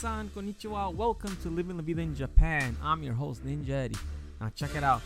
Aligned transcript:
minasan, 0.00 0.30
konnichiwa. 0.30 0.94
Welcome 0.94 1.36
to 1.42 1.50
Living 1.50 1.76
La 1.76 1.82
Vida 1.82 2.00
in 2.00 2.14
Japan. 2.14 2.76
I'm 2.82 3.02
your 3.02 3.12
host, 3.14 3.44
Ninja 3.44 3.84
Eddie. 3.84 3.98
Now, 4.40 4.50
check 4.54 4.74
it 4.74 4.82
out. 4.82 5.02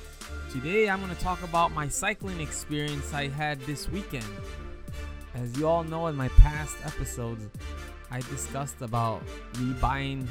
Today, 0.52 0.88
I'm 0.88 1.00
going 1.00 1.14
to 1.14 1.20
talk 1.20 1.42
about 1.42 1.72
my 1.72 1.88
cycling 1.88 2.40
experience 2.40 3.12
I 3.12 3.28
had 3.28 3.60
this 3.62 3.88
weekend. 3.88 4.26
As 5.34 5.56
you 5.58 5.66
all 5.66 5.82
know, 5.82 6.06
in 6.06 6.14
my 6.14 6.28
past 6.28 6.76
episodes, 6.84 7.44
I 8.10 8.20
discussed 8.20 8.82
about 8.82 9.22
me 9.58 9.72
buying 9.80 10.28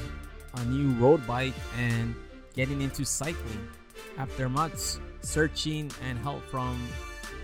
a 0.55 0.65
new 0.65 0.91
road 0.93 1.25
bike 1.27 1.55
and 1.77 2.15
getting 2.55 2.81
into 2.81 3.03
cycling. 3.03 3.67
After 4.17 4.47
much 4.47 4.97
searching 5.21 5.91
and 6.07 6.17
help 6.19 6.41
from 6.43 6.79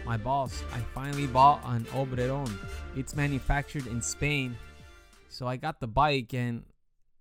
my 0.05 0.15
boss, 0.15 0.63
I 0.73 0.79
finally 0.95 1.27
bought 1.27 1.61
an 1.65 1.83
Obreron. 1.91 2.51
It's 2.95 3.15
manufactured 3.15 3.87
in 3.87 4.01
Spain. 4.01 4.57
So 5.27 5.47
I 5.47 5.57
got 5.57 5.79
the 5.81 5.87
bike 5.87 6.33
and 6.33 6.63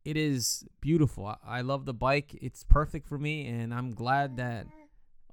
it 0.09 0.17
is 0.17 0.65
beautiful. 0.81 1.37
I 1.45 1.61
love 1.61 1.85
the 1.85 1.95
bike. 1.95 2.39
It's 2.41 2.65
perfect 2.65 3.07
for 3.07 3.19
me 3.19 3.47
and 3.47 3.75
I'm 3.75 3.91
glad 3.95 4.37
that 4.37 4.67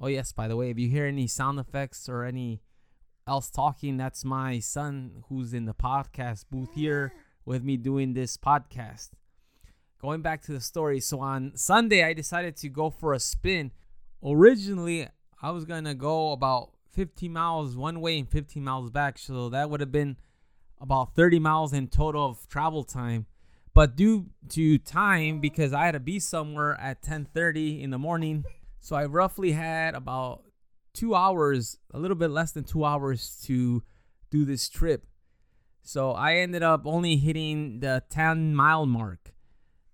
Oh 0.02 0.08
yes, 0.08 0.34
by 0.34 0.50
the 0.50 0.58
way, 0.58 0.70
if 0.70 0.78
you 0.78 0.90
hear 0.90 1.06
any 1.06 1.26
sound 1.26 1.58
effects 1.58 2.10
or 2.10 2.26
any 2.26 2.62
else 3.26 3.50
talking, 3.50 3.96
that's 3.96 4.26
my 4.26 4.60
son 4.60 5.24
who's 5.30 5.54
in 5.54 5.66
the 5.66 5.74
podcast 5.74 6.46
booth 6.52 6.74
here 6.76 7.14
with 7.46 7.64
me 7.64 7.78
doing 7.78 8.14
this 8.14 8.36
podcast. 8.36 9.12
Going 10.02 10.22
back 10.22 10.42
to 10.44 10.52
the 10.52 10.60
story, 10.60 11.00
so 11.00 11.22
on 11.22 11.54
Sunday 11.56 12.04
I 12.04 12.14
decided 12.14 12.58
to 12.58 12.70
go 12.70 12.90
for 12.90 13.14
a 13.14 13.20
spin. 13.20 13.72
Originally, 14.24 15.08
I 15.42 15.52
was 15.52 15.64
to 15.86 15.94
go 15.94 16.34
about 16.34 16.72
15 16.92 17.32
miles 17.32 17.78
one 17.78 18.02
way 18.02 18.20
and 18.20 18.30
15 18.30 18.64
miles 18.64 18.90
back, 18.90 19.18
so 19.18 19.48
that 19.50 19.70
would 19.70 19.80
have 19.80 19.94
been 19.94 20.18
about 20.82 21.16
30 21.16 21.40
miles 21.40 21.72
in 21.72 21.88
total 21.88 22.26
of 22.26 22.50
travel 22.50 22.84
time. 22.84 23.28
But 23.76 23.98
due 23.98 24.28
to 24.50 24.78
time, 24.78 25.42
because 25.42 25.74
I 25.74 25.86
had 25.86 25.92
to 25.92 26.00
be 26.00 26.18
somewhere 26.18 26.80
at 26.80 27.04
10:30 27.04 27.84
in 27.84 27.90
the 27.90 28.00
morning, 28.00 28.46
so 28.80 28.96
I 28.96 29.06
roughly 29.06 29.52
had 29.52 29.96
about 29.96 30.44
two 30.94 31.14
hours, 31.14 31.78
a 31.94 32.00
little 32.00 32.16
bit 32.16 32.32
less 32.32 32.54
than 32.54 32.64
two 32.64 32.86
hours 32.86 33.38
to 33.44 33.84
do 34.32 34.46
this 34.46 34.70
trip. 34.70 35.06
So 35.82 36.12
I 36.12 36.36
ended 36.36 36.64
up 36.64 36.84
only 36.86 37.18
hitting 37.18 37.82
the 37.82 38.02
10 38.10 38.56
mile 38.56 38.86
mark. 38.86 39.34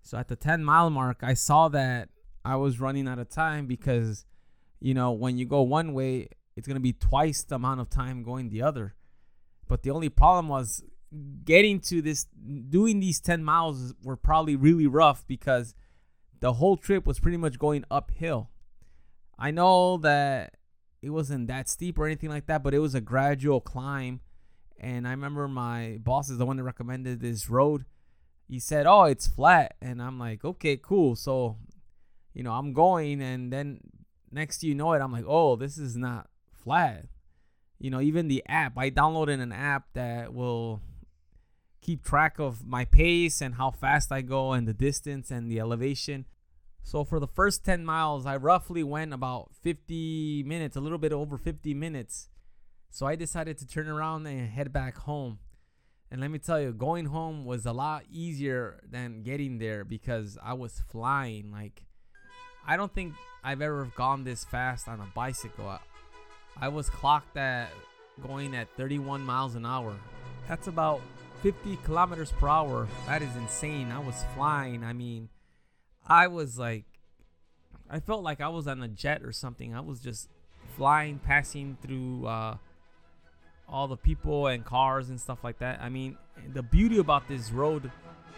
So 0.04 0.16
at 0.16 0.28
the 0.28 0.36
10 0.36 0.64
mile 0.64 0.92
mark, 0.92 1.24
I 1.24 1.34
saw 1.34 1.68
that 1.70 2.10
I 2.46 2.58
was 2.58 2.80
running 2.80 3.08
out 3.08 3.18
of 3.18 3.30
time 3.30 3.66
because, 3.66 4.26
you 4.80 4.94
know, 4.94 5.12
when 5.12 5.40
you 5.40 5.46
go 5.46 5.64
one 5.64 5.94
way, 5.94 6.30
it's 6.56 6.68
going 6.68 6.76
to 6.76 6.82
be 6.82 6.94
twice 6.94 7.42
the 7.42 7.56
amount 7.56 7.82
of 7.82 7.90
time 7.90 8.22
going 8.22 8.50
the 8.50 8.62
other. 8.62 8.94
But 9.68 9.82
the 9.82 9.90
only 9.90 10.10
problem 10.10 10.50
was 10.50 10.84
getting 11.44 11.80
to 11.82 12.02
this, 12.02 12.26
doing 12.70 13.00
these 13.00 13.20
10 13.20 13.44
miles 13.44 13.94
were 14.04 14.16
probably 14.16 14.56
really 14.56 14.88
rough 14.88 15.26
because 15.28 15.76
the 16.40 16.54
whole 16.54 16.78
trip 16.78 17.06
was 17.06 17.20
pretty 17.20 17.38
much 17.38 17.60
going 17.60 17.84
uphill. 17.92 18.50
I 19.38 19.52
know 19.52 19.98
that 19.98 20.58
it 21.02 21.10
wasn't 21.10 21.48
that 21.48 21.68
steep 21.68 21.98
or 21.98 22.06
anything 22.06 22.30
like 22.30 22.46
that, 22.48 22.64
but 22.64 22.74
it 22.74 22.80
was 22.80 22.96
a 22.96 23.02
gradual 23.02 23.60
climb. 23.60 24.22
And 24.80 25.08
I 25.08 25.12
remember 25.12 25.48
my 25.48 26.00
boss 26.02 26.30
is 26.30 26.38
the 26.38 26.46
one 26.46 26.58
that 26.58 26.64
recommended 26.64 27.20
this 27.20 27.50
road. 27.50 27.86
He 28.48 28.60
said, 28.60 28.86
"Oh, 28.86 29.04
it's 29.04 29.28
flat," 29.28 29.76
and 29.82 30.02
I'm 30.02 30.20
like, 30.20 30.44
"Okay, 30.44 30.78
cool." 30.78 31.16
So, 31.16 31.58
you 32.34 32.44
know, 32.44 32.52
I'm 32.52 32.74
going, 32.74 33.22
and 33.22 33.54
then 33.54 33.80
next 34.32 34.64
you 34.64 34.76
know 34.76 34.94
it, 34.94 35.02
I'm 35.02 35.12
like, 35.12 35.26
"Oh, 35.28 35.56
this 35.56 35.78
is 35.78 35.96
not 35.96 36.30
flat." 36.52 37.06
You 37.80 37.90
know, 37.90 38.02
even 38.02 38.28
the 38.28 38.44
app, 38.48 38.78
I 38.78 38.92
downloaded 38.92 39.40
an 39.42 39.52
app 39.52 39.94
that 39.94 40.34
will 40.34 40.82
keep 41.82 42.04
track 42.04 42.40
of 42.40 42.66
my 42.66 42.86
pace 42.86 43.42
and 43.42 43.56
how 43.56 43.72
fast 43.72 44.12
I 44.12 44.22
go 44.22 44.54
and 44.54 44.68
the 44.68 44.74
distance 44.74 45.32
and 45.32 45.50
the 45.50 45.60
elevation. 45.60 46.26
So 46.84 47.04
for 47.04 47.20
the 47.20 47.28
first 47.28 47.64
10 47.64 47.86
miles, 47.86 48.26
I 48.26 48.38
roughly 48.38 48.84
went 48.84 49.14
about 49.14 49.52
50 49.62 50.44
minutes, 50.46 50.76
a 50.76 50.82
little 50.82 50.98
bit 50.98 51.12
over 51.12 51.38
50 51.38 51.74
minutes. 51.74 52.30
So 52.90 53.06
I 53.06 53.16
decided 53.16 53.58
to 53.60 53.68
turn 53.68 53.88
around 53.88 54.26
and 54.28 54.50
head 54.50 54.74
back 54.74 54.98
home. 54.98 55.40
And 56.12 56.20
let 56.20 56.30
me 56.30 56.40
tell 56.40 56.60
you, 56.60 56.74
going 56.74 57.06
home 57.06 57.46
was 57.46 57.66
a 57.66 57.72
lot 57.72 58.04
easier 58.12 58.82
than 58.90 59.24
getting 59.24 59.60
there 59.60 59.86
because 59.86 60.38
I 60.44 60.54
was 60.54 60.82
flying. 60.90 61.52
Like, 61.52 61.84
I 62.68 62.76
don't 62.76 62.94
think 62.94 63.14
I've 63.44 63.62
ever 63.62 63.90
gone 63.96 64.26
this 64.26 64.44
fast 64.44 64.90
on 64.90 65.00
a 65.00 65.08
bicycle. 65.16 65.70
I, 65.70 65.80
I 66.60 66.68
was 66.68 66.90
clocked 66.90 67.38
at 67.38 67.70
going 68.22 68.56
at 68.56 68.68
31 68.76 69.22
miles 69.22 69.56
an 69.56 69.66
hour. 69.66 69.96
That's 70.50 70.68
about 70.68 71.02
50 71.42 71.78
kilometers 71.84 72.32
per 72.32 72.48
hour. 72.48 72.88
That 73.08 73.22
is 73.22 73.36
insane. 73.36 73.92
I 73.92 74.00
was 74.00 74.24
flying. 74.36 74.84
I 74.84 74.94
mean, 74.94 75.30
I 76.08 76.28
was 76.28 76.60
like, 76.60 76.86
I 77.90 78.00
felt 78.00 78.24
like 78.24 78.42
I 78.42 78.50
was 78.50 78.68
on 78.68 78.82
a 78.82 78.88
jet 78.88 79.24
or 79.24 79.32
something. 79.32 79.76
I 79.76 79.82
was 79.82 80.00
just 80.00 80.30
flying, 80.78 81.20
passing 81.20 81.78
through 81.82 82.28
uh, 82.28 82.58
all 83.68 83.88
the 83.88 83.98
people 83.98 84.48
and 84.48 84.64
cars 84.64 85.10
and 85.10 85.20
stuff 85.20 85.44
like 85.44 85.60
that. 85.60 85.80
I 85.82 85.90
mean, 85.90 86.18
the 86.54 86.64
beauty 86.64 87.00
about 87.00 87.28
this 87.28 87.52
road 87.52 87.92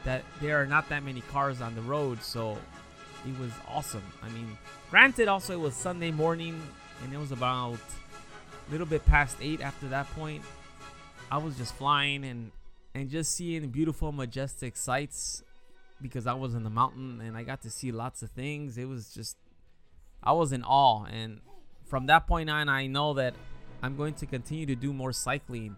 that 0.06 0.24
there 0.41 0.62
are 0.62 0.66
not 0.66 0.90
that 0.90 1.03
many 1.03 1.22
cars 1.22 1.62
on 1.62 1.75
the 1.75 1.81
road, 1.81 2.22
so 2.22 2.58
it 3.25 3.40
was 3.40 3.52
awesome. 3.68 4.03
I 4.22 4.30
mean, 4.30 4.58
granted, 4.90 5.28
also 5.28 5.53
it 5.53 5.59
was 5.59 5.75
Sunday 5.75 6.12
morning 6.12 6.62
and 7.03 7.14
it 7.14 7.18
was 7.18 7.31
about 7.31 7.80
a 8.68 8.72
little 8.72 8.88
bit 8.88 9.06
past 9.06 9.38
eight. 9.41 9.62
After 9.62 9.88
that 9.90 10.09
point, 10.16 10.44
I 11.31 11.38
was 11.38 11.58
just 11.58 11.74
flying 11.75 12.24
and 12.25 12.52
and 12.95 13.09
just 13.09 13.35
seeing 13.35 13.69
beautiful, 13.69 14.11
majestic 14.11 14.75
sights 14.75 15.43
because 16.01 16.27
I 16.27 16.33
was 16.33 16.53
in 16.53 16.63
the 16.63 16.69
mountain 16.69 17.21
and 17.21 17.35
I 17.35 17.43
got 17.43 17.61
to 17.61 17.69
see 17.69 17.91
lots 17.91 18.21
of 18.21 18.29
things. 18.31 18.77
It 18.77 18.87
was 18.87 19.13
just, 19.13 19.37
I 20.21 20.33
was 20.33 20.51
in 20.51 20.63
awe. 20.63 21.05
And 21.05 21.39
from 21.85 22.07
that 22.07 22.27
point 22.27 22.49
on, 22.49 22.69
I 22.69 22.87
know 22.87 23.13
that 23.13 23.33
I'm 23.81 23.95
going 23.95 24.13
to 24.15 24.25
continue 24.25 24.65
to 24.65 24.75
do 24.75 24.93
more 24.93 25.13
cycling. 25.13 25.75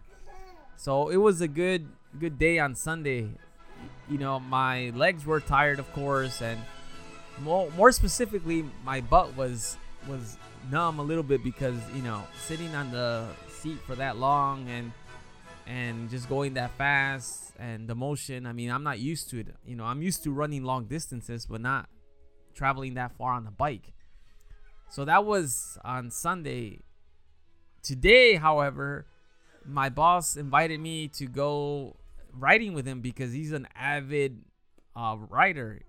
So 0.78 1.10
it 1.10 1.18
was 1.18 1.42
a 1.42 1.48
good, 1.48 1.88
good 2.20 2.38
day 2.38 2.60
on 2.60 2.76
Sunday. 2.76 3.30
You 4.10 4.18
know, 4.18 4.40
my 4.40 4.92
legs 4.96 5.26
were 5.26 5.40
tired, 5.40 5.80
of 5.80 5.92
course, 5.94 6.42
and 6.42 6.60
more, 7.42 7.70
more 7.72 7.92
specifically, 7.92 8.66
my 8.84 9.02
butt 9.02 9.36
was 9.36 9.78
was 10.08 10.38
numb 10.70 11.00
a 11.00 11.04
little 11.04 11.24
bit 11.24 11.44
because 11.44 11.76
you 11.96 12.02
know 12.02 12.24
sitting 12.48 12.74
on 12.76 12.92
the 12.92 13.26
seat 13.50 13.80
for 13.86 13.96
that 13.96 14.18
long 14.18 14.68
and 14.70 14.92
and 15.68 16.10
just 16.10 16.30
going 16.30 16.54
that 16.56 16.72
fast 16.78 17.54
and 17.60 17.88
the 17.88 17.96
motion. 17.96 18.46
I 18.46 18.54
mean, 18.54 18.70
I'm 18.70 18.84
not 18.84 19.00
used 19.00 19.30
to 19.32 19.40
it. 19.40 19.48
You 19.66 19.76
know, 19.76 19.86
I'm 19.86 20.02
used 20.02 20.24
to 20.24 20.32
running 20.32 20.64
long 20.64 20.86
distances, 20.86 21.46
but 21.46 21.62
not 21.62 21.90
traveling 22.54 22.94
that 22.96 23.18
far 23.18 23.34
on 23.34 23.46
the 23.46 23.52
bike. 23.52 23.94
So 24.90 25.06
that 25.06 25.26
was 25.26 25.78
on 25.84 26.12
Sunday. 26.12 26.82
Today, 27.82 28.36
however, 28.36 29.08
my 29.66 29.90
boss 29.90 30.38
invited 30.38 30.80
me 30.80 31.08
to 31.10 31.26
go 31.26 31.98
riding 32.34 32.74
with 32.74 32.86
him 32.86 33.02
because 33.02 33.34
he's 33.34 33.52
an 33.52 33.68
avid 33.76 34.44
uh, 34.96 35.18
rider. 35.30 35.82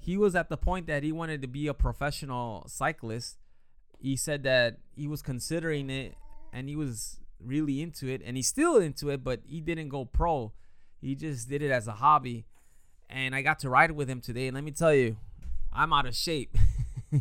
He 0.00 0.16
was 0.16 0.34
at 0.34 0.48
the 0.48 0.56
point 0.56 0.86
that 0.86 1.02
he 1.02 1.12
wanted 1.12 1.42
to 1.42 1.48
be 1.48 1.66
a 1.66 1.74
professional 1.74 2.64
cyclist. 2.68 3.38
He 3.98 4.16
said 4.16 4.42
that 4.44 4.78
he 4.94 5.06
was 5.06 5.22
considering 5.22 5.90
it 5.90 6.14
and 6.52 6.68
he 6.68 6.76
was 6.76 7.20
really 7.40 7.82
into 7.82 8.08
it 8.08 8.22
and 8.24 8.36
he's 8.36 8.48
still 8.48 8.76
into 8.76 9.10
it, 9.10 9.22
but 9.22 9.40
he 9.44 9.60
didn't 9.60 9.88
go 9.88 10.04
pro. 10.04 10.52
He 11.00 11.14
just 11.14 11.48
did 11.48 11.62
it 11.62 11.70
as 11.70 11.86
a 11.86 11.92
hobby. 11.92 12.46
And 13.08 13.34
I 13.34 13.42
got 13.42 13.60
to 13.60 13.70
ride 13.70 13.92
with 13.92 14.10
him 14.10 14.20
today. 14.20 14.48
And 14.48 14.54
let 14.54 14.64
me 14.64 14.72
tell 14.72 14.94
you, 14.94 15.16
I'm 15.72 15.92
out 15.92 16.06
of 16.06 16.16
shape. 16.16 16.56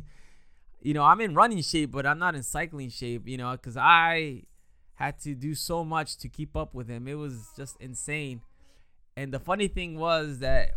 you 0.82 0.94
know, 0.94 1.04
I'm 1.04 1.22
in 1.22 1.36
running 1.36 1.62
shape, 1.62 1.92
but 1.92 2.06
I'm 2.06 2.18
not 2.18 2.36
in 2.36 2.44
cycling 2.44 2.90
shape, 2.90 3.28
you 3.28 3.38
know, 3.38 3.52
because 3.52 3.78
I 3.78 4.44
had 4.96 5.20
to 5.20 5.36
do 5.36 5.54
so 5.54 5.84
much 5.84 6.18
to 6.18 6.30
keep 6.30 6.56
up 6.56 6.74
with 6.74 6.88
him. 6.88 7.08
It 7.08 7.16
was 7.16 7.50
just 7.56 7.76
insane. 7.80 8.42
And 9.16 9.34
the 9.34 9.40
funny 9.40 9.68
thing 9.68 9.98
was 9.98 10.40
that 10.40 10.72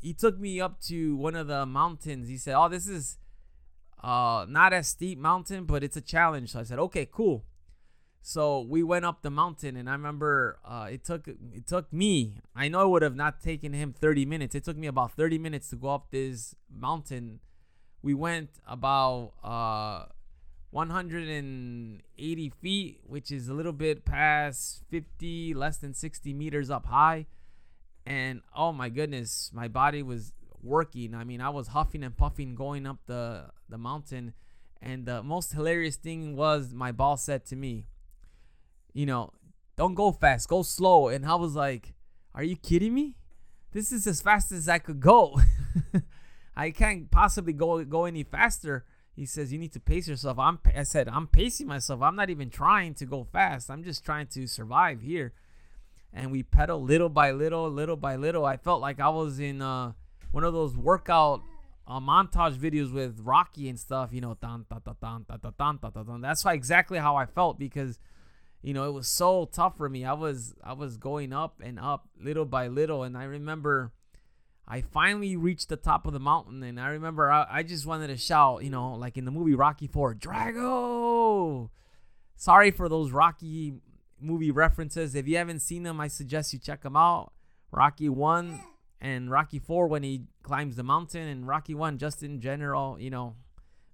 he 0.00 0.12
took 0.12 0.38
me 0.38 0.60
up 0.60 0.80
to 0.82 1.16
one 1.16 1.34
of 1.34 1.46
the 1.46 1.66
mountains. 1.66 2.28
He 2.28 2.36
said, 2.36 2.54
Oh, 2.54 2.68
this 2.68 2.86
is 2.86 3.18
uh, 4.02 4.46
not 4.48 4.72
a 4.72 4.82
steep 4.82 5.18
mountain, 5.18 5.64
but 5.64 5.82
it's 5.82 5.96
a 5.96 6.00
challenge. 6.00 6.52
So 6.52 6.60
I 6.60 6.62
said, 6.62 6.78
Okay, 6.78 7.08
cool. 7.10 7.44
So 8.26 8.62
we 8.62 8.82
went 8.82 9.04
up 9.04 9.20
the 9.20 9.28
mountain, 9.28 9.76
and 9.76 9.86
I 9.86 9.92
remember 9.92 10.58
uh, 10.64 10.88
it 10.90 11.04
took 11.04 11.28
it 11.28 11.66
took 11.66 11.92
me. 11.92 12.38
I 12.56 12.68
know 12.68 12.86
it 12.86 12.88
would 12.88 13.02
have 13.02 13.14
not 13.14 13.42
taken 13.42 13.74
him 13.74 13.92
30 13.92 14.24
minutes. 14.24 14.54
It 14.54 14.64
took 14.64 14.78
me 14.78 14.86
about 14.86 15.12
30 15.12 15.36
minutes 15.36 15.68
to 15.68 15.76
go 15.76 15.90
up 15.90 16.10
this 16.10 16.56
mountain. 16.74 17.40
We 18.00 18.14
went 18.14 18.48
about 18.66 19.34
uh, 19.44 20.06
180 20.70 22.48
feet, 22.62 23.00
which 23.06 23.30
is 23.30 23.50
a 23.50 23.52
little 23.52 23.74
bit 23.74 24.06
past 24.06 24.84
50, 24.88 25.52
less 25.52 25.76
than 25.76 25.92
60 25.92 26.32
meters 26.32 26.70
up 26.70 26.86
high. 26.86 27.26
And 28.06 28.40
oh 28.56 28.72
my 28.72 28.88
goodness, 28.88 29.50
my 29.52 29.68
body 29.68 30.02
was 30.02 30.32
working. 30.62 31.14
I 31.14 31.24
mean, 31.24 31.42
I 31.42 31.50
was 31.50 31.68
huffing 31.68 32.02
and 32.02 32.16
puffing 32.16 32.54
going 32.54 32.86
up 32.86 33.00
the 33.04 33.50
the 33.68 33.76
mountain. 33.76 34.32
And 34.80 35.04
the 35.04 35.22
most 35.22 35.52
hilarious 35.52 35.96
thing 35.96 36.36
was 36.36 36.72
my 36.72 36.90
boss 36.90 37.22
said 37.22 37.44
to 37.46 37.56
me, 37.56 37.86
you 38.94 39.04
know, 39.04 39.32
don't 39.76 39.94
go 39.94 40.12
fast, 40.12 40.48
go 40.48 40.62
slow. 40.62 41.08
And 41.08 41.26
I 41.26 41.34
was 41.34 41.54
like, 41.54 41.92
are 42.34 42.42
you 42.42 42.56
kidding 42.56 42.94
me? 42.94 43.16
this 43.74 43.92
is 43.92 44.06
as 44.06 44.22
fast 44.22 44.52
as 44.52 44.68
I 44.68 44.78
could 44.78 45.00
go. 45.00 45.38
I 46.56 46.70
can't 46.70 47.10
possibly 47.10 47.52
go 47.52 47.84
go 47.84 48.06
any 48.06 48.22
faster. 48.22 48.86
He 49.14 49.26
says 49.26 49.52
you 49.52 49.58
need 49.58 49.72
to 49.72 49.80
pace 49.80 50.08
yourself. 50.08 50.38
I'm 50.38 50.60
I 50.74 50.84
said 50.84 51.08
I'm 51.08 51.26
pacing 51.26 51.66
myself. 51.66 52.00
I'm 52.00 52.16
not 52.16 52.30
even 52.30 52.48
trying 52.48 52.94
to 52.94 53.04
go 53.04 53.24
fast. 53.24 53.70
I'm 53.70 53.82
just 53.82 54.04
trying 54.04 54.28
to 54.28 54.46
survive 54.46 55.02
here. 55.02 55.34
And 56.12 56.30
we 56.30 56.44
pedal 56.44 56.80
little 56.80 57.08
by 57.08 57.32
little, 57.32 57.68
little 57.68 57.96
by 57.96 58.14
little. 58.14 58.46
I 58.46 58.56
felt 58.56 58.80
like 58.80 59.00
I 59.00 59.08
was 59.08 59.40
in 59.40 59.60
uh, 59.60 59.92
one 60.30 60.44
of 60.44 60.52
those 60.52 60.76
workout 60.76 61.42
uh, 61.88 61.98
montage 61.98 62.56
videos 62.56 62.92
with 62.92 63.18
Rocky 63.20 63.68
and 63.68 63.78
stuff. 63.78 64.10
You 64.12 64.20
know, 64.20 64.38
that's 66.20 66.44
why 66.44 66.52
exactly 66.52 66.98
how 66.98 67.16
I 67.16 67.26
felt 67.26 67.58
because 67.58 67.98
you 68.64 68.72
know 68.72 68.88
it 68.88 68.92
was 68.92 69.06
so 69.06 69.44
tough 69.52 69.76
for 69.76 69.90
me. 69.90 70.06
I 70.06 70.14
was 70.14 70.54
I 70.64 70.72
was 70.72 70.96
going 70.96 71.34
up 71.34 71.60
and 71.62 71.78
up 71.78 72.08
little 72.18 72.46
by 72.46 72.68
little, 72.68 73.02
and 73.02 73.16
I 73.16 73.24
remember 73.24 73.92
I 74.66 74.80
finally 74.80 75.36
reached 75.36 75.68
the 75.68 75.76
top 75.76 76.06
of 76.06 76.14
the 76.14 76.18
mountain, 76.18 76.62
and 76.62 76.80
I 76.80 76.88
remember 76.88 77.30
I, 77.30 77.46
I 77.48 77.62
just 77.62 77.84
wanted 77.84 78.06
to 78.06 78.16
shout, 78.16 78.64
you 78.64 78.70
know, 78.70 78.94
like 78.94 79.18
in 79.18 79.26
the 79.26 79.30
movie 79.30 79.54
Rocky 79.54 79.86
Four, 79.86 80.14
Drago. 80.14 81.68
Sorry 82.36 82.70
for 82.70 82.88
those 82.88 83.10
Rocky 83.10 83.74
movie 84.18 84.50
references. 84.50 85.14
If 85.14 85.28
you 85.28 85.36
haven't 85.36 85.60
seen 85.60 85.82
them, 85.82 86.00
I 86.00 86.08
suggest 86.08 86.54
you 86.54 86.58
check 86.58 86.82
them 86.82 86.96
out. 86.96 87.32
Rocky 87.70 88.08
One 88.08 88.60
and 88.98 89.30
Rocky 89.30 89.58
Four 89.58 89.88
when 89.88 90.02
he 90.02 90.22
climbs 90.42 90.76
the 90.76 90.82
mountain, 90.82 91.28
and 91.28 91.46
Rocky 91.46 91.74
One 91.74 91.98
just 91.98 92.22
in 92.22 92.40
general, 92.40 92.98
you 92.98 93.10
know, 93.10 93.36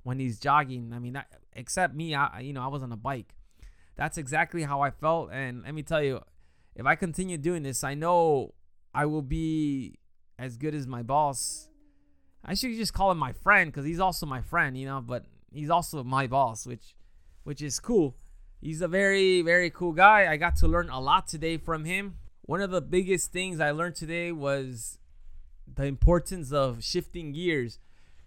when 0.05 0.21
he's 0.21 0.39
jogging. 0.39 0.93
I 0.95 1.01
mean, 1.01 1.21
except 1.55 1.93
me, 1.93 2.15
I 2.15 2.39
you 2.39 2.53
know 2.53 2.63
I 2.63 2.69
was 2.69 2.85
on 2.85 2.93
a 2.93 2.97
bike. 2.97 3.35
That's 3.97 4.19
exactly 4.19 4.63
how 4.63 4.81
I 4.81 4.91
felt, 4.91 5.31
and 5.33 5.63
let 5.63 5.75
me 5.75 5.83
tell 5.83 6.03
you, 6.03 6.21
if 6.75 6.87
I 6.87 6.95
continue 6.95 7.37
doing 7.37 7.63
this, 7.63 7.85
I 7.85 7.95
know 7.95 8.55
I 8.95 9.05
will 9.07 9.23
be 9.23 9.99
as 10.39 10.57
good 10.57 10.75
as 10.75 10.87
my 10.87 11.03
boss. 11.03 11.69
I 12.45 12.55
should 12.55 12.75
just 12.77 12.95
call 12.95 13.11
him 13.11 13.19
my 13.19 13.33
friend 13.33 13.71
because 13.71 13.85
he's 13.85 14.01
also 14.01 14.25
my 14.25 14.41
friend, 14.41 14.79
you 14.79 14.87
know. 14.87 15.03
But 15.03 15.27
he's 15.53 15.69
also 15.69 16.03
my 16.03 16.27
boss, 16.27 16.67
which, 16.67 16.95
which 17.43 17.61
is 17.61 17.79
cool. 17.79 18.17
He's 18.63 18.81
a 18.81 18.89
very, 18.89 19.43
very 19.43 19.69
cool 19.69 19.93
guy. 19.93 20.31
I 20.31 20.37
got 20.37 20.57
to 20.57 20.69
learn 20.69 20.89
a 20.89 21.01
lot 21.01 21.29
today 21.29 21.59
from 21.59 21.85
him. 21.85 22.17
One 22.43 22.63
of 22.63 22.71
the 22.71 22.81
biggest 22.81 23.33
things 23.33 23.61
I 23.61 23.73
learned 23.73 23.97
today 23.97 24.33
was 24.33 24.99
the 25.67 25.85
importance 25.85 26.53
of 26.53 26.83
shifting 26.83 27.33
gears, 27.33 27.79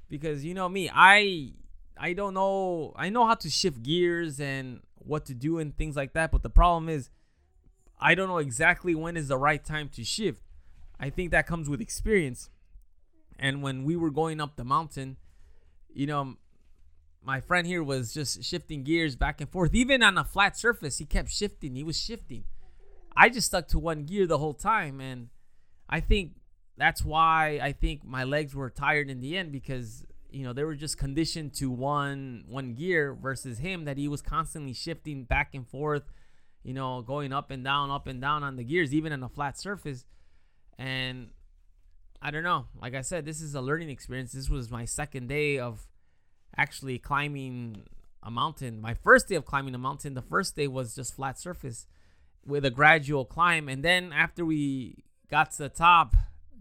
because 0.10 0.46
you 0.46 0.54
know 0.54 0.70
me, 0.70 0.90
I, 0.94 1.54
I 1.98 2.14
don't 2.14 2.34
know. 2.34 2.94
I 2.96 3.10
know 3.10 3.26
how 3.26 3.36
to 3.36 3.50
shift 3.50 3.84
gears 3.84 4.40
and 4.40 4.82
what 4.96 5.26
to 5.26 5.34
do 5.34 5.60
and 5.60 5.76
things 5.76 5.96
like 5.96 6.14
that. 6.14 6.32
But 6.32 6.44
the 6.44 6.50
problem 6.50 6.90
is, 6.90 7.10
I 8.00 8.16
don't 8.16 8.28
know 8.28 8.40
exactly 8.40 8.96
when 8.96 9.16
is 9.16 9.28
the 9.28 9.38
right 9.38 9.64
time 9.64 9.90
to 9.90 10.04
shift. 10.04 10.42
I 11.00 11.10
think 11.10 11.32
that 11.32 11.48
comes 11.48 11.70
with 11.70 11.82
experience. 11.82 12.50
And 13.38 13.62
when 13.62 13.84
we 13.84 13.96
were 13.96 14.12
going 14.12 14.40
up 14.40 14.56
the 14.56 14.64
mountain, 14.64 15.18
you 15.94 16.08
know, 16.08 16.38
my 17.22 17.40
friend 17.40 17.66
here 17.66 17.84
was 17.84 18.14
just 18.14 18.44
shifting 18.44 18.84
gears 18.84 19.16
back 19.16 19.40
and 19.40 19.50
forth. 19.50 19.74
Even 19.74 20.04
on 20.04 20.18
a 20.18 20.24
flat 20.24 20.58
surface, 20.58 20.98
he 20.98 21.06
kept 21.06 21.32
shifting. 21.32 21.76
He 21.76 21.84
was 21.84 22.00
shifting. 22.00 22.44
I 23.16 23.30
just 23.30 23.48
stuck 23.48 23.68
to 23.70 23.80
one 23.80 24.04
gear 24.04 24.28
the 24.28 24.38
whole 24.38 24.54
time. 24.54 25.00
And 25.00 25.30
I 25.90 26.00
think 26.00 26.34
that's 26.78 27.04
why 27.04 27.60
I 27.62 27.72
think 27.72 28.04
my 28.04 28.24
legs 28.24 28.56
were 28.56 28.70
tired 28.70 29.10
in 29.10 29.22
the 29.22 29.38
end 29.38 29.52
because, 29.52 30.06
you 30.34 30.44
know, 30.44 30.52
they 30.52 30.64
were 30.64 30.76
just 30.76 30.98
conditioned 30.98 31.54
to 31.56 31.70
one 31.70 32.44
one 32.48 32.74
gear 32.74 33.14
versus 33.14 33.60
him 33.60 33.86
that 33.86 33.98
he 33.98 34.08
was 34.08 34.22
constantly 34.22 34.74
shifting 34.74 35.24
back 35.24 35.54
and 35.54 35.68
forth, 35.68 36.04
you 36.64 36.74
know, 36.74 37.02
going 37.02 37.32
up 37.32 37.52
and 37.52 37.64
down, 37.64 37.92
up 37.92 38.08
and 38.08 38.20
down 38.20 38.44
on 38.44 38.56
the 38.56 38.64
gears, 38.64 38.94
even 38.94 39.14
on 39.14 39.22
a 39.22 39.30
flat 39.30 39.60
surface. 39.60 40.06
And 40.78 41.30
I 42.22 42.32
don't 42.32 42.44
know. 42.44 42.66
Like 42.82 42.96
I 42.96 43.02
said, 43.02 43.26
this 43.26 43.42
is 43.42 43.54
a 43.54 43.62
learning 43.62 43.90
experience. 43.90 44.32
This 44.32 44.50
was 44.50 44.72
my 44.72 44.86
second 44.86 45.28
day 45.28 45.60
of 45.60 45.88
actually 46.58 46.98
climbing 46.98 47.84
a 48.24 48.32
mountain. 48.32 48.82
My 48.82 48.96
first 48.96 49.28
day 49.28 49.36
of 49.36 49.46
climbing 49.46 49.76
a 49.76 49.80
mountain, 49.80 50.14
the 50.16 50.22
first 50.22 50.56
day 50.56 50.68
was 50.68 50.96
just 50.96 51.16
flat 51.16 51.40
surface 51.40 51.86
with 52.46 52.66
a 52.66 52.72
gradual 52.72 53.26
climb. 53.26 53.70
And 53.70 53.84
then 53.84 54.12
after 54.12 54.44
we 54.44 55.04
got 55.30 55.52
to 55.52 55.64
the 55.64 55.70
top, 55.70 56.16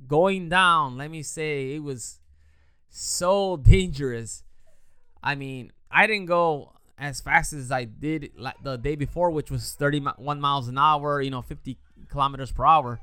going 0.06 0.48
down, 0.48 0.98
let 0.98 1.10
me 1.10 1.22
say 1.22 1.74
it 1.74 1.82
was 1.82 2.18
so 2.92 3.56
dangerous. 3.56 4.44
I 5.22 5.34
mean, 5.34 5.72
I 5.90 6.06
didn't 6.06 6.26
go 6.26 6.72
as 6.98 7.20
fast 7.20 7.52
as 7.52 7.72
I 7.72 7.84
did 7.84 8.32
the 8.62 8.76
day 8.76 8.94
before, 8.94 9.30
which 9.30 9.50
was 9.50 9.72
31 9.72 10.40
miles 10.40 10.68
an 10.68 10.78
hour, 10.78 11.20
you 11.20 11.30
know, 11.30 11.42
50 11.42 11.78
kilometers 12.08 12.52
per 12.52 12.64
hour. 12.64 13.00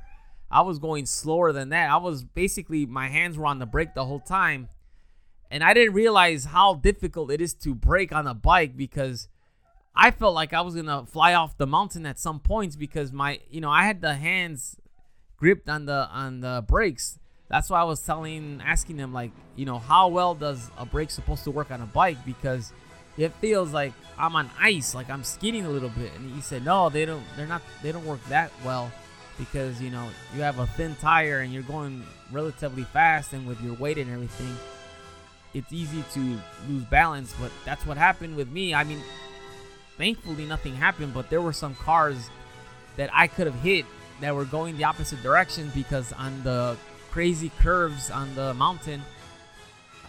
I 0.52 0.62
was 0.62 0.80
going 0.80 1.06
slower 1.06 1.52
than 1.52 1.70
that. 1.70 1.90
I 1.90 1.98
was 1.98 2.24
basically 2.24 2.86
my 2.86 3.08
hands 3.08 3.38
were 3.38 3.46
on 3.46 3.60
the 3.60 3.66
brake 3.66 3.94
the 3.96 4.06
whole 4.06 4.20
time. 4.20 4.70
And 5.52 5.64
I 5.64 5.74
didn't 5.74 5.94
realize 5.94 6.46
how 6.46 6.76
difficult 6.76 7.32
it 7.32 7.42
is 7.42 7.54
to 7.56 7.74
brake 7.74 8.12
on 8.12 8.28
a 8.28 8.36
bike 8.36 8.78
because 8.78 9.28
I 9.96 10.12
felt 10.12 10.36
like 10.36 10.54
I 10.54 10.62
was 10.62 10.76
to 10.76 11.06
fly 11.08 11.34
off 11.34 11.58
the 11.58 11.68
mountain 11.68 12.06
at 12.06 12.20
some 12.20 12.40
points 12.40 12.76
because 12.76 13.12
my, 13.12 13.40
you 13.50 13.60
know, 13.60 13.72
I 13.72 13.84
had 13.84 14.02
the 14.02 14.14
hands 14.14 14.78
gripped 15.36 15.68
on 15.68 15.86
the 15.86 16.08
on 16.12 16.42
the 16.42 16.64
brakes. 16.68 17.18
That's 17.50 17.70
why 17.70 17.82
I 17.82 17.84
was 17.84 18.00
telling 18.02 18.62
asking 18.64 18.98
them 18.98 19.12
like, 19.12 19.32
you 19.56 19.66
know, 19.66 19.80
how 19.80 20.08
well 20.08 20.36
does 20.36 20.70
a 20.78 20.86
brake 20.86 21.12
supposed 21.12 21.44
to 21.44 21.52
work 21.52 21.72
on 21.72 21.82
a 21.82 21.86
bike 21.86 22.24
because 22.26 22.72
it 23.18 23.34
feels 23.42 23.74
like 23.74 23.94
I'm 24.18 24.36
on 24.36 24.50
ice, 24.60 24.96
like 24.96 25.10
I'm 25.10 25.24
skidding 25.24 25.66
a 25.66 25.70
little 25.70 25.90
bit. 25.90 26.12
And 26.16 26.34
he 26.34 26.42
said, 26.42 26.64
"No, 26.64 26.90
they 26.90 27.06
don't 27.06 27.24
they're 27.36 27.48
not 27.48 27.62
they 27.82 27.92
don't 27.92 28.06
work 28.06 28.24
that 28.30 28.52
well." 28.64 28.92
because 29.40 29.82
you 29.82 29.90
know 29.90 30.08
you 30.36 30.42
have 30.42 30.60
a 30.60 30.68
thin 30.68 30.96
tire 31.00 31.40
and 31.40 31.52
you're 31.52 31.64
going 31.64 32.04
relatively 32.32 32.84
fast 32.84 33.34
and 33.34 33.48
with 33.48 33.60
your 33.62 33.74
weight 33.76 33.98
and 33.98 34.12
everything 34.12 34.56
it's 35.54 35.72
easy 35.74 36.04
to 36.14 36.38
lose 36.68 36.84
balance 36.92 37.34
but 37.40 37.50
that's 37.66 37.86
what 37.88 37.98
happened 37.98 38.36
with 38.36 38.50
me 38.50 38.76
i 38.76 38.84
mean 38.84 39.02
thankfully 39.98 40.46
nothing 40.46 40.76
happened 40.76 41.14
but 41.14 41.30
there 41.30 41.42
were 41.42 41.54
some 41.54 41.74
cars 41.76 42.30
that 42.98 43.10
i 43.14 43.26
could 43.26 43.48
have 43.48 43.60
hit 43.62 43.86
that 44.20 44.36
were 44.36 44.46
going 44.46 44.78
the 44.78 44.84
opposite 44.84 45.22
direction 45.24 45.72
because 45.74 46.12
on 46.14 46.44
the 46.44 46.76
crazy 47.12 47.52
curves 47.60 48.10
on 48.10 48.34
the 48.36 48.54
mountain 48.54 49.02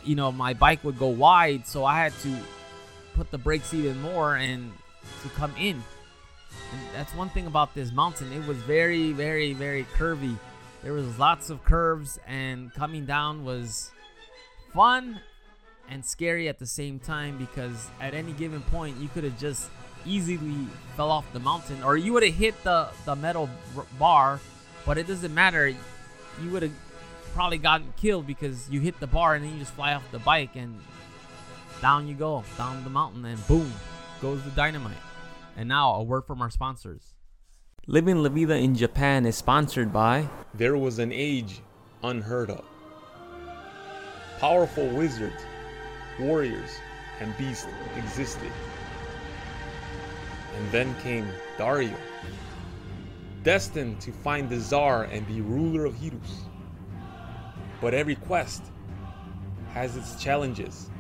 you 0.05 0.15
know 0.15 0.31
my 0.31 0.55
bike 0.55 0.83
would 0.85 0.99
go 0.99 1.09
wide 1.09 1.67
so 1.67 1.85
i 1.85 1.99
had 1.99 2.13
to 2.21 2.35
put 3.15 3.31
the 3.31 3.39
brakes 3.39 3.75
even 3.75 4.01
more 4.01 4.37
and 4.37 4.73
to 5.23 5.29
come 5.31 5.53
in 5.59 5.83
and 6.73 6.81
that's 6.95 7.15
one 7.15 7.29
thing 7.31 7.47
about 7.47 7.75
this 7.75 7.93
mountain. 7.93 8.33
It 8.33 8.47
was 8.47 8.57
very, 8.59 9.13
very, 9.13 9.53
very 9.53 9.85
curvy. 9.97 10.37
There 10.83 10.93
was 10.93 11.19
lots 11.19 11.51
of 11.51 11.63
curves, 11.65 12.19
and 12.27 12.73
coming 12.75 13.07
down 13.07 13.45
was 13.45 13.91
fun 14.73 15.21
and 15.89 16.05
scary 16.05 16.49
at 16.49 16.59
the 16.59 16.67
same 16.67 16.99
time 17.01 17.37
because 17.37 17.89
at 18.01 18.15
any 18.15 18.33
given 18.33 18.63
point 18.63 18.97
you 18.99 19.09
could 19.09 19.25
have 19.25 19.39
just 19.39 19.69
easily 20.07 20.67
fell 20.97 21.11
off 21.11 21.31
the 21.33 21.41
mountain 21.41 21.83
or 21.83 21.97
you 21.97 22.13
would 22.13 22.23
have 22.23 22.35
hit 22.35 22.55
the 22.63 22.89
the 23.05 23.15
metal 23.17 23.51
bar 23.99 24.41
but 24.87 24.97
it 24.97 25.07
doesn't 25.09 25.35
matter 25.35 25.67
you 25.67 26.51
would 26.51 26.63
have 26.63 26.73
probably 27.35 27.59
gotten 27.59 27.93
killed 27.97 28.27
because 28.27 28.69
you 28.71 28.81
hit 28.81 28.99
the 29.01 29.07
bar 29.07 29.35
and 29.35 29.45
then 29.45 29.53
you 29.53 29.59
just 29.59 29.73
fly 29.73 29.95
off 29.95 30.05
the 30.13 30.19
bike 30.19 30.57
and 30.57 30.79
down 31.81 32.07
you 32.07 32.15
go 32.15 32.45
down 32.59 32.83
the 32.85 32.91
mountain 32.91 33.25
and 33.25 33.47
boom 33.47 33.73
goes 34.21 34.43
the 34.43 34.51
dynamite 34.51 34.97
and 35.57 35.69
now, 35.69 35.95
a 35.95 36.03
word 36.03 36.23
from 36.23 36.41
our 36.41 36.51
sponsors. 36.51 37.15
Living 37.87 38.23
La 38.23 38.29
Vida 38.29 38.57
in 38.57 38.75
Japan 38.75 39.27
is 39.27 39.37
sponsored 39.37 39.93
by 39.93 40.27
There 40.55 40.79
was 40.79 40.99
an 40.99 41.13
age 41.13 41.61
unheard 42.03 42.51
of. 42.51 42.65
Powerful 44.39 44.87
wizards, 44.89 45.43
warriors, 46.19 46.71
and 47.21 47.37
beasts 47.37 47.67
existed. 47.97 48.51
And 50.57 50.73
then 50.73 50.95
came 51.03 51.27
Dario, 51.59 51.97
destined 53.43 54.01
to 54.01 54.13
find 54.13 54.49
the 54.49 54.61
Tsar 54.61 55.05
and 55.05 55.27
be 55.27 55.41
ruler 55.43 55.85
of 55.85 55.95
Hirus. 55.95 56.45
But 57.81 57.95
every 57.95 58.15
quest 58.15 58.63
has 59.73 59.97
its 59.97 60.23
challenges. 60.23 60.91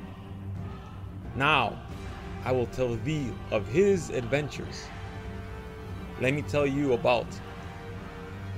Now, 1.36 1.78
I 2.44 2.52
will 2.52 2.66
tell 2.66 2.94
thee 2.96 3.30
of 3.50 3.66
his 3.66 4.10
adventures. 4.10 4.86
Let 6.20 6.34
me 6.34 6.42
tell 6.42 6.66
you 6.66 6.94
about 6.94 7.26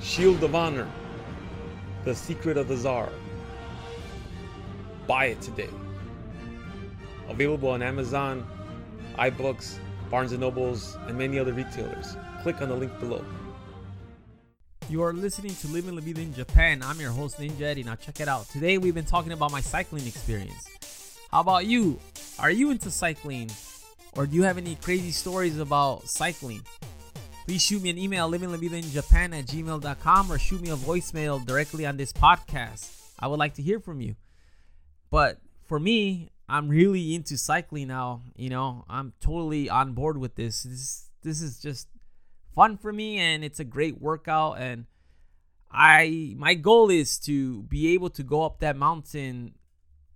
Shield 0.01 0.43
of 0.43 0.55
Honor, 0.55 0.89
The 2.05 2.15
Secret 2.15 2.57
of 2.57 2.69
the 2.69 2.77
Tsar. 2.77 3.09
Buy 5.07 5.27
it 5.27 5.41
today. 5.41 5.71
Available 7.29 7.71
on 7.71 7.83
Amazon, 7.83 8.47
iBooks, 9.17 9.79
Barnes 10.11 10.33
& 10.33 10.39
Nobles, 10.39 10.97
and 11.07 11.17
many 11.17 11.39
other 11.39 11.53
retailers. 11.53 12.17
Click 12.43 12.61
on 12.61 12.69
the 12.69 12.75
link 12.75 12.99
below. 13.01 13.25
You 14.93 15.03
are 15.05 15.15
listening 15.15 15.55
to 15.55 15.69
Living 15.69 15.95
La 15.95 16.03
Vida 16.03 16.21
in 16.21 16.35
Japan. 16.35 16.83
I'm 16.83 17.01
your 17.01 17.13
host, 17.13 17.41
Ninja 17.41 17.63
Eddie. 17.63 17.83
Now 17.83 17.95
check 17.95 18.21
it 18.21 18.29
out. 18.29 18.47
Today 18.51 18.77
we've 18.77 18.95
been 18.95 19.07
talking 19.07 19.33
about 19.33 19.51
my 19.51 19.63
cycling 19.63 20.07
experience. 20.07 20.69
How 21.31 21.41
about 21.41 21.65
you? 21.65 21.99
Are 22.39 22.51
you 22.51 22.71
into 22.71 22.91
cycling? 22.91 23.51
Or 24.13 24.27
do 24.27 24.37
you 24.37 24.43
have 24.43 24.59
any 24.59 24.75
crazy 24.75 25.11
stories 25.11 25.59
about 25.59 26.11
cycling? 26.11 26.61
please 27.47 27.63
shoot 27.63 27.83
me 27.83 27.89
an 27.89 27.97
email, 27.97 28.31
livinglavidainjapan 28.31 29.39
at 29.39 29.47
gmail.com, 29.47 30.31
or 30.31 30.39
shoot 30.39 30.61
me 30.61 30.69
a 30.69 30.77
voicemail 30.77 31.43
directly 31.47 31.87
on 31.87 31.97
this 31.97 32.13
podcast. 32.13 32.95
I 33.19 33.29
would 33.29 33.39
like 33.39 33.55
to 33.55 33.63
hear 33.63 33.81
from 33.81 34.03
you. 34.03 34.17
But 35.11 35.39
for 35.69 35.81
me, 35.81 36.29
I'm 36.51 36.69
really 36.69 37.15
into 37.15 37.39
cycling 37.39 37.89
now. 37.89 38.25
You 38.37 38.51
know, 38.51 38.85
I'm 38.91 39.15
totally 39.23 39.71
on 39.71 39.95
board 39.95 40.19
with 40.19 40.35
this. 40.35 40.65
This 40.65 41.09
this 41.23 41.41
is 41.41 41.61
just 41.61 41.89
fun 42.55 42.77
for 42.77 42.93
me 42.93 43.19
and 43.19 43.45
it's 43.45 43.61
a 43.61 43.65
great 43.65 44.01
workout 44.01 44.59
and 44.59 44.87
I 45.71 46.35
my 46.37 46.55
goal 46.55 46.91
is 46.91 47.19
to 47.21 47.63
be 47.65 47.95
able 47.95 48.11
to 48.11 48.23
go 48.23 48.43
up 48.43 48.61
that 48.61 48.77
mountain 48.77 49.55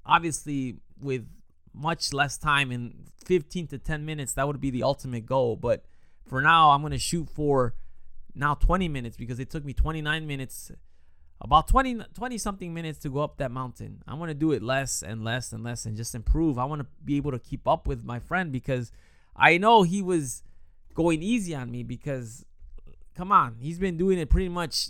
obviously 0.04 0.76
with 1.00 1.26
much 1.72 2.12
less 2.12 2.38
time 2.38 2.72
in 2.72 3.06
15 3.24 3.68
to 3.68 3.78
10 3.78 4.04
minutes 4.04 4.32
that 4.34 4.46
would 4.46 4.60
be 4.60 4.70
the 4.70 4.82
ultimate 4.82 5.26
goal 5.26 5.56
but 5.56 5.84
for 6.26 6.40
now 6.42 6.70
I'm 6.70 6.80
going 6.80 6.92
to 6.92 6.98
shoot 6.98 7.28
for 7.30 7.74
now 8.34 8.54
20 8.54 8.88
minutes 8.88 9.16
because 9.16 9.40
it 9.40 9.50
took 9.50 9.64
me 9.64 9.72
29 9.72 10.26
minutes 10.26 10.70
about 11.40 11.68
20 11.68 12.00
20 12.14 12.38
something 12.38 12.72
minutes 12.72 12.98
to 13.00 13.10
go 13.10 13.20
up 13.20 13.36
that 13.38 13.50
mountain. 13.50 14.02
I 14.06 14.14
want 14.14 14.30
to 14.30 14.34
do 14.34 14.52
it 14.52 14.62
less 14.62 15.02
and 15.02 15.22
less 15.22 15.52
and 15.52 15.62
less 15.62 15.84
and 15.84 15.96
just 15.96 16.14
improve. 16.14 16.58
I 16.58 16.64
want 16.64 16.80
to 16.80 16.86
be 17.04 17.16
able 17.16 17.32
to 17.32 17.38
keep 17.38 17.68
up 17.68 17.86
with 17.86 18.04
my 18.04 18.18
friend 18.18 18.50
because 18.50 18.90
I 19.34 19.58
know 19.58 19.82
he 19.82 20.00
was 20.00 20.42
going 20.96 21.22
easy 21.22 21.54
on 21.54 21.70
me 21.70 21.84
because 21.84 22.44
come 23.14 23.30
on, 23.30 23.56
he's 23.60 23.78
been 23.78 23.96
doing 23.96 24.18
it 24.18 24.28
pretty 24.28 24.48
much 24.48 24.88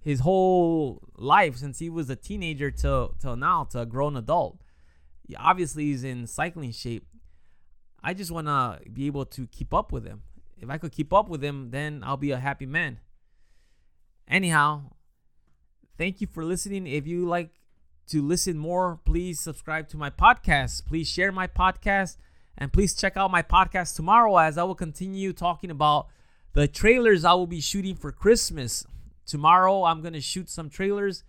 his 0.00 0.20
whole 0.20 1.00
life 1.16 1.56
since 1.56 1.78
he 1.78 1.88
was 1.88 2.10
a 2.10 2.16
teenager 2.16 2.72
till 2.72 3.14
till 3.20 3.36
now 3.36 3.62
to 3.64 3.80
a 3.80 3.86
grown 3.86 4.16
adult. 4.16 4.58
He 5.28 5.36
obviously 5.36 5.84
he's 5.84 6.02
in 6.02 6.26
cycling 6.26 6.72
shape. 6.72 7.06
I 8.02 8.14
just 8.14 8.32
want 8.32 8.48
to 8.48 8.80
be 8.90 9.06
able 9.06 9.26
to 9.26 9.46
keep 9.46 9.72
up 9.72 9.92
with 9.92 10.04
him. 10.04 10.22
If 10.56 10.68
I 10.68 10.78
could 10.78 10.90
keep 10.90 11.12
up 11.12 11.28
with 11.28 11.42
him, 11.44 11.70
then 11.70 12.02
I'll 12.04 12.16
be 12.16 12.32
a 12.32 12.38
happy 12.38 12.66
man. 12.66 12.98
Anyhow, 14.26 14.92
thank 15.98 16.20
you 16.20 16.26
for 16.26 16.44
listening. 16.44 16.86
If 16.86 17.06
you 17.06 17.28
like 17.28 17.50
to 18.08 18.22
listen 18.22 18.58
more, 18.58 18.98
please 19.04 19.38
subscribe 19.38 19.88
to 19.90 19.96
my 19.96 20.10
podcast. 20.10 20.86
Please 20.86 21.08
share 21.08 21.30
my 21.30 21.46
podcast 21.46 22.16
and 22.56 22.72
please 22.72 22.94
check 22.94 23.16
out 23.16 23.30
my 23.30 23.42
podcast 23.42 23.96
tomorrow 23.96 24.36
as 24.36 24.58
I 24.58 24.62
will 24.64 24.74
continue 24.74 25.32
talking 25.32 25.70
about 25.70 26.08
the 26.52 26.68
trailers 26.68 27.24
I 27.24 27.32
will 27.32 27.46
be 27.46 27.60
shooting 27.60 27.94
for 27.94 28.12
Christmas. 28.12 28.86
Tomorrow, 29.26 29.84
I'm 29.84 30.02
going 30.02 30.12
to 30.12 30.20
shoot 30.20 30.50
some 30.50 30.68
trailers 30.68 31.24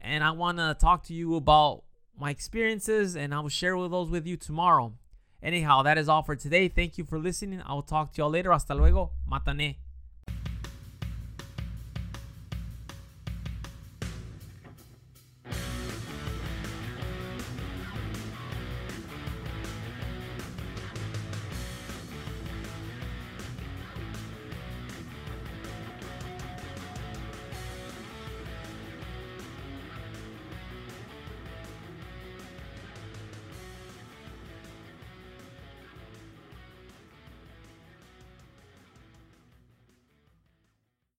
and 0.00 0.22
I 0.22 0.30
want 0.30 0.58
to 0.58 0.76
talk 0.78 1.04
to 1.04 1.14
you 1.14 1.34
about 1.34 1.82
my 2.18 2.30
experiences 2.30 3.16
and 3.16 3.34
I 3.34 3.40
will 3.40 3.48
share 3.48 3.76
those 3.76 4.10
with 4.10 4.26
you 4.26 4.36
tomorrow. 4.36 4.92
Anyhow, 5.42 5.82
that 5.82 5.98
is 5.98 6.08
all 6.08 6.22
for 6.22 6.36
today. 6.36 6.68
Thank 6.68 6.96
you 6.96 7.04
for 7.04 7.18
listening. 7.18 7.62
I 7.66 7.74
will 7.74 7.82
talk 7.82 8.12
to 8.14 8.22
y'all 8.22 8.30
later. 8.30 8.52
Hasta 8.52 8.74
luego. 8.74 9.10
Matane. 9.30 9.83